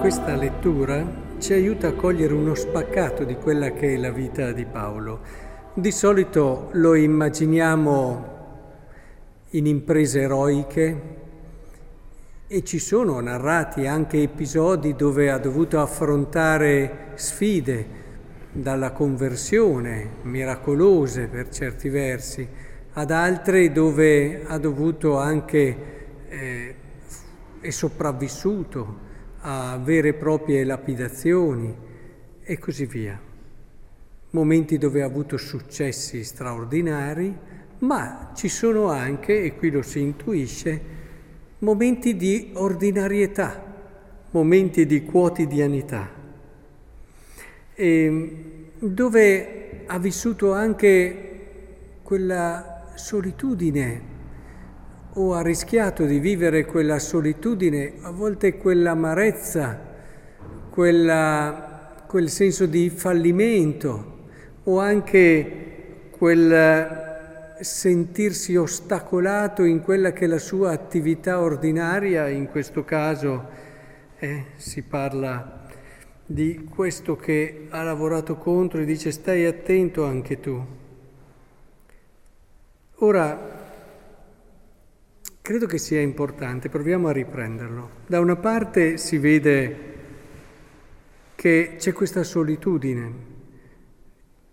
questa 0.00 0.34
lettura 0.34 1.04
ci 1.38 1.52
aiuta 1.52 1.88
a 1.88 1.92
cogliere 1.92 2.32
uno 2.32 2.54
spaccato 2.54 3.24
di 3.24 3.34
quella 3.34 3.72
che 3.72 3.92
è 3.92 3.96
la 3.98 4.10
vita 4.10 4.50
di 4.50 4.64
Paolo. 4.64 5.20
Di 5.74 5.92
solito 5.92 6.70
lo 6.72 6.94
immaginiamo 6.94 8.38
in 9.50 9.66
imprese 9.66 10.22
eroiche 10.22 11.00
e 12.46 12.64
ci 12.64 12.78
sono 12.78 13.20
narrati 13.20 13.86
anche 13.86 14.22
episodi 14.22 14.96
dove 14.96 15.30
ha 15.30 15.36
dovuto 15.36 15.78
affrontare 15.78 17.08
sfide 17.16 17.86
dalla 18.52 18.92
conversione, 18.92 20.12
miracolose 20.22 21.26
per 21.26 21.50
certi 21.50 21.90
versi, 21.90 22.48
ad 22.94 23.10
altre 23.10 23.70
dove 23.70 24.44
ha 24.46 24.56
dovuto 24.56 25.18
anche 25.18 25.76
eh, 26.26 26.74
è 27.60 27.68
sopravvissuto 27.68 29.08
a 29.42 29.78
vere 29.82 30.08
e 30.08 30.14
proprie 30.14 30.64
lapidazioni 30.64 31.74
e 32.42 32.58
così 32.58 32.86
via. 32.86 33.18
Momenti 34.30 34.78
dove 34.78 35.02
ha 35.02 35.06
avuto 35.06 35.36
successi 35.36 36.22
straordinari, 36.24 37.36
ma 37.78 38.32
ci 38.34 38.48
sono 38.48 38.90
anche, 38.90 39.42
e 39.42 39.56
qui 39.56 39.70
lo 39.70 39.82
si 39.82 40.00
intuisce, 40.00 40.80
momenti 41.58 42.16
di 42.16 42.50
ordinarietà, 42.54 43.64
momenti 44.30 44.86
di 44.86 45.04
quotidianità, 45.04 46.10
e 47.74 48.72
dove 48.78 49.82
ha 49.86 49.98
vissuto 49.98 50.52
anche 50.52 51.30
quella 52.02 52.92
solitudine 52.94 54.18
o 55.14 55.34
ha 55.34 55.42
rischiato 55.42 56.04
di 56.04 56.18
vivere 56.18 56.64
quella 56.64 56.98
solitudine, 56.98 57.94
a 58.02 58.10
volte 58.10 58.56
quell'amarezza, 58.56 59.78
quella, 60.70 62.04
quel 62.06 62.28
senso 62.28 62.66
di 62.66 62.90
fallimento 62.90 64.18
o 64.64 64.78
anche 64.78 66.08
quel 66.10 67.08
sentirsi 67.60 68.56
ostacolato 68.56 69.64
in 69.64 69.82
quella 69.82 70.12
che 70.12 70.24
è 70.24 70.28
la 70.28 70.38
sua 70.38 70.70
attività 70.70 71.40
ordinaria, 71.40 72.28
in 72.28 72.48
questo 72.48 72.84
caso 72.84 73.48
eh, 74.18 74.44
si 74.56 74.82
parla 74.82 75.66
di 76.24 76.68
questo 76.72 77.16
che 77.16 77.66
ha 77.70 77.82
lavorato 77.82 78.36
contro 78.36 78.80
e 78.80 78.84
dice 78.84 79.10
stai 79.10 79.44
attento 79.44 80.04
anche 80.04 80.38
tu. 80.38 80.64
Ora, 83.02 83.59
credo 85.50 85.66
che 85.66 85.78
sia 85.78 86.00
importante, 86.00 86.68
proviamo 86.68 87.08
a 87.08 87.12
riprenderlo. 87.12 87.90
Da 88.06 88.20
una 88.20 88.36
parte 88.36 88.98
si 88.98 89.18
vede 89.18 89.76
che 91.34 91.74
c'è 91.76 91.92
questa 91.92 92.22
solitudine, 92.22 93.12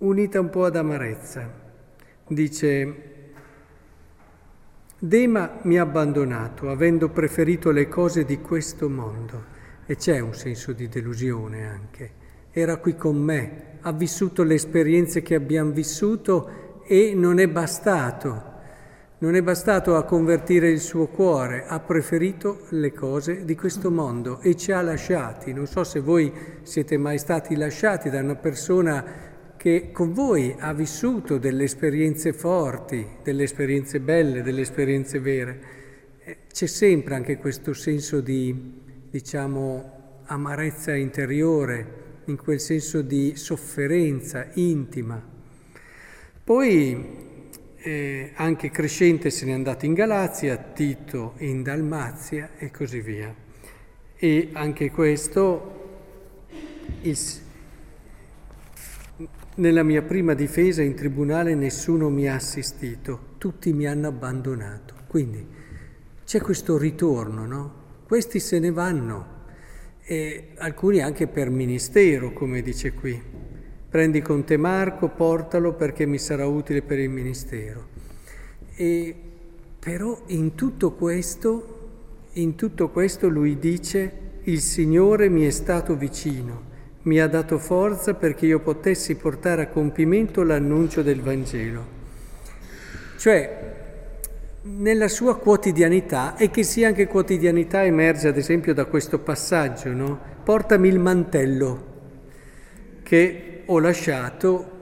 unita 0.00 0.38
un 0.38 0.50
po' 0.50 0.66
ad 0.66 0.76
amarezza. 0.76 1.50
Dice, 2.28 2.94
Dema 4.98 5.60
mi 5.62 5.78
ha 5.78 5.82
abbandonato, 5.82 6.68
avendo 6.68 7.08
preferito 7.08 7.70
le 7.70 7.88
cose 7.88 8.26
di 8.26 8.42
questo 8.42 8.90
mondo. 8.90 9.44
E 9.86 9.96
c'è 9.96 10.18
un 10.18 10.34
senso 10.34 10.72
di 10.72 10.88
delusione 10.88 11.66
anche. 11.66 12.10
Era 12.50 12.76
qui 12.76 12.96
con 12.96 13.16
me, 13.16 13.78
ha 13.80 13.92
vissuto 13.92 14.42
le 14.42 14.56
esperienze 14.56 15.22
che 15.22 15.36
abbiamo 15.36 15.70
vissuto 15.70 16.82
e 16.84 17.14
non 17.14 17.38
è 17.38 17.48
bastato 17.48 18.50
non 19.22 19.36
è 19.36 19.42
bastato 19.42 19.94
a 19.94 20.02
convertire 20.02 20.68
il 20.68 20.80
suo 20.80 21.06
cuore, 21.06 21.64
ha 21.64 21.78
preferito 21.78 22.66
le 22.70 22.92
cose 22.92 23.44
di 23.44 23.54
questo 23.54 23.88
mondo 23.88 24.40
e 24.40 24.56
ci 24.56 24.72
ha 24.72 24.82
lasciati. 24.82 25.52
Non 25.52 25.68
so 25.68 25.84
se 25.84 26.00
voi 26.00 26.32
siete 26.62 26.96
mai 26.96 27.18
stati 27.18 27.54
lasciati 27.54 28.10
da 28.10 28.18
una 28.18 28.34
persona 28.34 29.04
che 29.56 29.90
con 29.92 30.12
voi 30.12 30.52
ha 30.58 30.72
vissuto 30.74 31.38
delle 31.38 31.62
esperienze 31.62 32.32
forti, 32.32 33.06
delle 33.22 33.44
esperienze 33.44 34.00
belle, 34.00 34.42
delle 34.42 34.62
esperienze 34.62 35.20
vere. 35.20 35.60
Eh, 36.24 36.38
c'è 36.52 36.66
sempre 36.66 37.14
anche 37.14 37.36
questo 37.36 37.74
senso 37.74 38.20
di, 38.20 39.06
diciamo, 39.08 40.22
amarezza 40.24 40.96
interiore, 40.96 42.00
in 42.24 42.36
quel 42.36 42.58
senso 42.58 43.02
di 43.02 43.36
sofferenza 43.36 44.48
intima. 44.54 45.22
Poi 46.42 47.30
eh, 47.82 48.32
anche 48.34 48.70
Crescente 48.70 49.30
se 49.30 49.44
n'è 49.44 49.52
andato 49.52 49.84
in 49.86 49.94
Galazia, 49.94 50.56
Tito 50.56 51.34
in 51.38 51.62
Dalmazia 51.62 52.50
e 52.56 52.70
così 52.70 53.00
via. 53.00 53.34
E 54.16 54.50
anche 54.52 54.90
questo, 54.90 55.80
il, 57.00 57.18
nella 59.56 59.82
mia 59.82 60.02
prima 60.02 60.34
difesa 60.34 60.82
in 60.82 60.94
tribunale 60.94 61.54
nessuno 61.56 62.08
mi 62.08 62.28
ha 62.28 62.34
assistito, 62.34 63.34
tutti 63.38 63.72
mi 63.72 63.86
hanno 63.86 64.08
abbandonato. 64.08 64.94
Quindi 65.08 65.44
c'è 66.24 66.40
questo 66.40 66.78
ritorno, 66.78 67.46
no? 67.46 67.80
Questi 68.06 68.38
se 68.38 68.60
ne 68.60 68.70
vanno, 68.70 69.40
e 70.04 70.52
alcuni 70.58 71.00
anche 71.00 71.26
per 71.26 71.50
ministero, 71.50 72.32
come 72.32 72.62
dice 72.62 72.92
qui. 72.92 73.20
Prendi 73.92 74.22
con 74.22 74.42
te 74.44 74.56
Marco, 74.56 75.08
portalo 75.08 75.74
perché 75.74 76.06
mi 76.06 76.16
sarà 76.16 76.46
utile 76.46 76.80
per 76.80 76.98
il 76.98 77.10
ministero. 77.10 77.88
E 78.74 79.14
però 79.78 80.18
in 80.28 80.54
tutto 80.54 80.92
questo, 80.92 81.90
in 82.32 82.54
tutto 82.54 82.88
questo 82.88 83.28
lui 83.28 83.58
dice, 83.58 84.12
il 84.44 84.60
Signore 84.60 85.28
mi 85.28 85.44
è 85.44 85.50
stato 85.50 85.94
vicino, 85.94 86.62
mi 87.02 87.20
ha 87.20 87.28
dato 87.28 87.58
forza 87.58 88.14
perché 88.14 88.46
io 88.46 88.60
potessi 88.60 89.14
portare 89.14 89.60
a 89.60 89.68
compimento 89.68 90.42
l'annuncio 90.42 91.02
del 91.02 91.20
Vangelo. 91.20 91.84
Cioè, 93.18 93.74
nella 94.62 95.08
sua 95.08 95.36
quotidianità, 95.36 96.34
e 96.36 96.48
che 96.48 96.62
sia 96.62 96.88
anche 96.88 97.06
quotidianità 97.06 97.84
emerge 97.84 98.28
ad 98.28 98.38
esempio 98.38 98.72
da 98.72 98.86
questo 98.86 99.18
passaggio, 99.18 99.92
no? 99.92 100.18
Portami 100.42 100.88
il 100.88 100.98
mantello, 100.98 101.90
che 103.02 103.48
ho 103.66 103.78
lasciato 103.78 104.80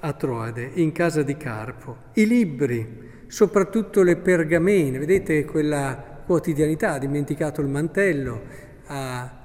a 0.00 0.12
Troade, 0.12 0.70
in 0.74 0.92
casa 0.92 1.22
di 1.22 1.36
Carpo. 1.36 1.96
I 2.14 2.26
libri, 2.26 3.10
soprattutto 3.26 4.02
le 4.02 4.16
pergamene, 4.16 4.98
vedete 4.98 5.44
quella 5.44 6.22
quotidianità, 6.24 6.92
ha 6.92 6.98
dimenticato 6.98 7.60
il 7.60 7.68
mantello. 7.68 8.42
Ha... 8.86 9.44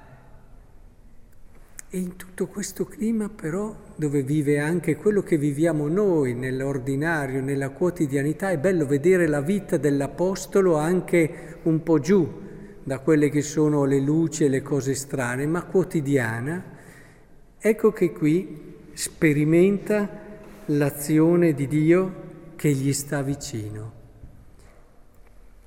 E 1.93 1.97
in 1.97 2.15
tutto 2.15 2.47
questo 2.47 2.85
clima 2.85 3.29
però, 3.29 3.75
dove 3.95 4.23
vive 4.23 4.59
anche 4.59 4.95
quello 4.95 5.21
che 5.23 5.37
viviamo 5.37 5.87
noi 5.87 6.33
nell'ordinario, 6.33 7.41
nella 7.41 7.69
quotidianità, 7.69 8.49
è 8.49 8.57
bello 8.57 8.85
vedere 8.85 9.27
la 9.27 9.41
vita 9.41 9.77
dell'Apostolo 9.77 10.77
anche 10.77 11.59
un 11.63 11.83
po' 11.83 11.99
giù 11.99 12.39
da 12.83 12.99
quelle 12.99 13.29
che 13.29 13.41
sono 13.41 13.85
le 13.85 13.99
luci 13.99 14.45
e 14.45 14.49
le 14.49 14.61
cose 14.61 14.93
strane, 14.95 15.45
ma 15.45 15.63
quotidiana. 15.65 16.63
Ecco 17.59 17.91
che 17.91 18.11
qui 18.11 18.70
sperimenta 19.01 20.07
l'azione 20.66 21.56
di 21.56 21.66
Dio 21.66 22.51
che 22.56 22.72
gli 22.72 22.94
sta 22.94 23.23
vicino. 23.23 23.94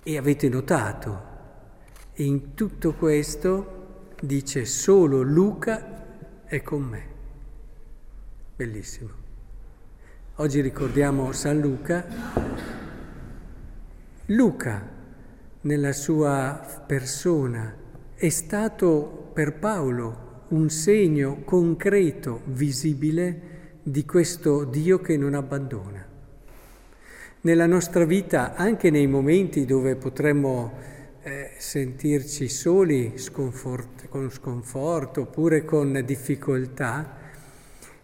E 0.04 0.16
avete 0.16 0.48
notato, 0.48 1.22
in 2.18 2.54
tutto 2.54 2.92
questo 2.92 4.12
dice 4.20 4.64
solo 4.64 5.22
Luca 5.22 6.44
è 6.44 6.62
con 6.62 6.82
me. 6.82 7.06
Bellissimo. 8.54 9.10
Oggi 10.36 10.60
ricordiamo 10.60 11.32
San 11.32 11.58
Luca. 11.58 12.06
Luca, 14.26 14.88
nella 15.62 15.92
sua 15.92 16.84
persona, 16.86 17.74
è 18.14 18.28
stato 18.28 19.30
per 19.34 19.58
Paolo 19.58 20.23
un 20.54 20.70
segno 20.70 21.42
concreto, 21.44 22.42
visibile, 22.44 23.52
di 23.82 24.04
questo 24.04 24.62
Dio 24.64 25.00
che 25.00 25.16
non 25.16 25.34
abbandona. 25.34 26.06
Nella 27.40 27.66
nostra 27.66 28.04
vita, 28.04 28.54
anche 28.54 28.88
nei 28.88 29.08
momenti 29.08 29.64
dove 29.64 29.96
potremmo 29.96 30.72
eh, 31.22 31.50
sentirci 31.58 32.48
soli, 32.48 33.14
sconforto, 33.16 34.04
con 34.08 34.30
sconforto 34.30 35.22
oppure 35.22 35.64
con 35.64 36.00
difficoltà, 36.06 37.18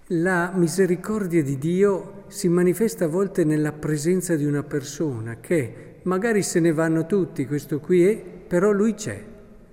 la 0.08 0.50
misericordia 0.52 1.44
di 1.44 1.56
Dio 1.56 2.24
si 2.26 2.48
manifesta 2.48 3.04
a 3.04 3.08
volte 3.08 3.44
nella 3.44 3.72
presenza 3.72 4.34
di 4.34 4.44
una 4.44 4.64
persona 4.64 5.38
che 5.38 6.00
magari 6.02 6.42
se 6.42 6.58
ne 6.58 6.72
vanno 6.72 7.06
tutti, 7.06 7.46
questo 7.46 7.78
qui 7.78 8.04
è, 8.04 8.16
però 8.16 8.72
lui 8.72 8.94
c'è 8.94 9.24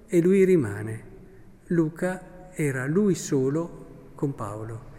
e 0.06 0.22
lui 0.22 0.44
rimane. 0.44 1.06
Luca 1.70 2.36
era 2.60 2.88
lui 2.88 3.14
solo 3.14 3.86
con 4.16 4.34
Paolo. 4.34 4.96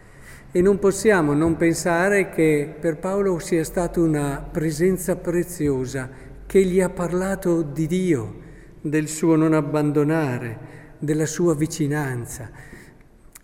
E 0.51 0.61
non 0.61 0.79
possiamo 0.79 1.33
non 1.33 1.57
pensare 1.57 2.29
che 2.29 2.73
per 2.79 2.97
Paolo 2.97 3.37
sia 3.39 3.65
stata 3.65 3.99
una 3.99 4.47
presenza 4.49 5.17
preziosa, 5.17 6.09
che 6.45 6.63
gli 6.63 6.79
ha 6.79 6.89
parlato 6.89 7.61
di 7.61 7.85
Dio, 7.85 8.35
del 8.81 9.09
suo 9.09 9.35
non 9.35 9.53
abbandonare, 9.53 10.77
della 10.99 11.25
sua 11.25 11.53
vicinanza. 11.53 12.49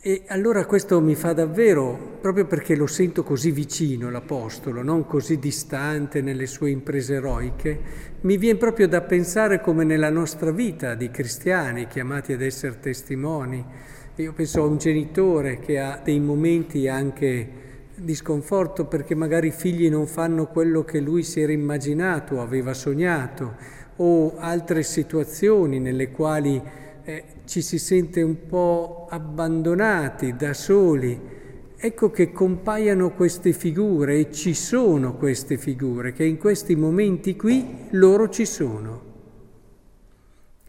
E 0.07 0.23
allora 0.27 0.65
questo 0.65 1.01
mi 1.01 1.15
fa 1.15 1.33
davvero, 1.33 2.19
proprio 2.21 2.45
perché 2.45 2.75
lo 2.75 2.88
sento 2.88 3.23
così 3.23 3.51
vicino 3.51 4.09
l'Apostolo, 4.09 4.81
non 4.81 5.06
così 5.06 5.39
distante 5.39 6.21
nelle 6.21 6.45
sue 6.45 6.69
imprese 6.69 7.15
eroiche, 7.15 7.79
mi 8.21 8.38
viene 8.38 8.59
proprio 8.59 8.88
da 8.88 9.01
pensare 9.01 9.62
come 9.62 9.83
nella 9.83 10.12
nostra 10.12 10.51
vita 10.51 10.94
di 10.95 11.09
cristiani 11.09 11.88
chiamati 11.88 12.33
ad 12.33 12.41
essere 12.41 12.79
testimoni. 12.79 13.65
Io 14.17 14.31
penso 14.31 14.62
a 14.62 14.65
un 14.65 14.77
genitore 14.77 15.59
che 15.59 15.77
ha 15.77 16.00
dei 16.01 16.21
momenti 16.21 16.88
anche 16.88 17.63
di 17.95 18.15
sconforto 18.15 18.85
perché 18.85 19.13
magari 19.13 19.47
i 19.47 19.51
figli 19.51 19.89
non 19.89 20.07
fanno 20.07 20.47
quello 20.47 20.85
che 20.85 21.01
lui 21.01 21.21
si 21.21 21.41
era 21.41 21.51
immaginato, 21.51 22.39
aveva 22.39 22.73
sognato, 22.73 23.56
o 23.97 24.38
altre 24.38 24.83
situazioni 24.83 25.79
nelle 25.79 26.12
quali 26.12 26.62
eh, 27.03 27.23
ci 27.44 27.62
si 27.62 27.77
sente 27.77 28.21
un 28.21 28.47
po' 28.47 29.07
abbandonati, 29.09 30.33
da 30.38 30.53
soli. 30.53 31.19
Ecco 31.75 32.09
che 32.09 32.31
compaiano 32.31 33.12
queste 33.12 33.51
figure 33.51 34.17
e 34.17 34.31
ci 34.31 34.53
sono 34.53 35.15
queste 35.15 35.57
figure, 35.57 36.13
che 36.13 36.23
in 36.23 36.38
questi 36.38 36.77
momenti 36.77 37.35
qui 37.35 37.88
loro 37.89 38.29
ci 38.29 38.45
sono. 38.45 39.01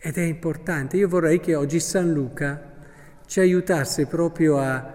Ed 0.00 0.16
è 0.16 0.22
importante, 0.22 0.96
io 0.96 1.06
vorrei 1.06 1.38
che 1.38 1.54
oggi 1.54 1.78
San 1.78 2.12
Luca 2.12 2.74
ci 3.26 3.40
aiutasse 3.40 4.06
proprio 4.06 4.58
a, 4.58 4.94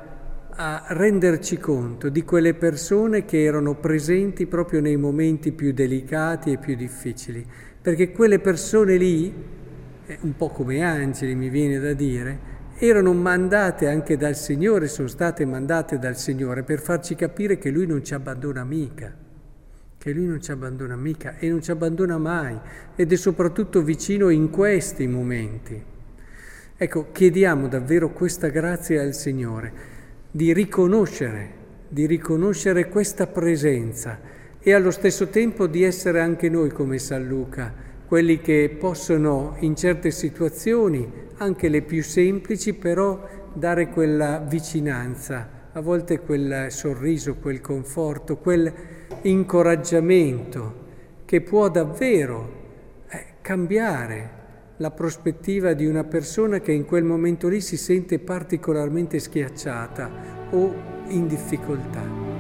a 0.50 0.86
renderci 0.90 1.58
conto 1.58 2.10
di 2.10 2.24
quelle 2.24 2.54
persone 2.54 3.26
che 3.26 3.44
erano 3.44 3.76
presenti 3.76 4.46
proprio 4.46 4.82
nei 4.82 4.98
momenti 4.98 5.52
più 5.52 5.74
delicati 5.74 6.52
e 6.52 6.58
più 6.58 6.76
difficili, 6.76 7.46
perché 7.82 8.12
quelle 8.12 8.40
persone 8.40 8.98
lì 8.98 9.34
eh, 10.06 10.18
un 10.22 10.36
po' 10.36 10.50
come 10.50 10.84
angeli 10.84 11.36
mi 11.36 11.50
viene 11.50 11.80
da 11.80 11.94
dire, 11.94 12.50
erano 12.78 13.14
mandate 13.14 13.88
anche 13.88 14.18
dal 14.18 14.36
Signore, 14.36 14.88
sono 14.88 15.08
state 15.08 15.46
mandate 15.46 16.00
dal 16.00 16.18
Signore 16.18 16.64
per 16.64 16.80
farci 16.80 17.16
capire 17.16 17.58
che 17.58 17.70
Lui 17.70 17.86
non 17.86 18.04
ci 18.04 18.14
abbandona 18.14 18.64
mica, 18.64 19.14
che 19.98 20.12
Lui 20.12 20.26
non 20.26 20.42
ci 20.42 20.52
abbandona 20.52 20.96
mica 20.96 21.38
e 21.38 21.50
non 21.50 21.62
ci 21.62 21.70
abbandona 21.70 22.18
mai 22.18 22.58
ed 22.96 23.12
è 23.12 23.16
soprattutto 23.16 23.84
vicino 23.84 24.30
in 24.30 24.50
questi 24.50 25.06
momenti. 25.06 25.91
Ecco, 26.84 27.10
chiediamo 27.12 27.68
davvero 27.68 28.10
questa 28.10 28.48
grazia 28.48 29.04
al 29.04 29.14
Signore 29.14 29.72
di 30.32 30.52
riconoscere, 30.52 31.50
di 31.88 32.08
riconoscere 32.08 32.90
questa 32.90 33.28
presenza 33.28 34.20
e 34.60 34.74
allo 34.74 34.90
stesso 34.90 35.28
tempo 35.28 35.68
di 35.68 35.84
essere 35.84 36.22
anche 36.22 36.50
noi 36.50 36.72
come 36.72 36.98
San 36.98 37.28
Luca 37.28 37.72
quelli 38.08 38.42
che 38.42 38.76
possono 38.80 39.58
in 39.60 39.76
certe 39.76 40.10
situazioni, 40.10 41.08
anche 41.38 41.70
le 41.70 41.84
più 41.84 42.02
semplici, 42.02 42.74
però 42.74 43.30
dare 43.54 43.90
quella 43.90 44.40
vicinanza, 44.40 45.70
a 45.74 45.82
volte 45.82 46.20
quel 46.22 46.72
sorriso, 46.72 47.36
quel 47.36 47.62
conforto, 47.62 48.38
quel 48.38 48.74
incoraggiamento 49.22 50.74
che 51.26 51.42
può 51.42 51.70
davvero 51.70 52.52
eh, 53.08 53.26
cambiare 53.42 54.40
la 54.82 54.90
prospettiva 54.90 55.74
di 55.74 55.86
una 55.86 56.04
persona 56.04 56.60
che 56.60 56.72
in 56.72 56.86
quel 56.86 57.04
momento 57.04 57.48
lì 57.48 57.62
si 57.62 57.78
sente 57.78 58.18
particolarmente 58.18 59.20
schiacciata 59.20 60.50
o 60.50 60.74
in 61.10 61.28
difficoltà. 61.28 62.31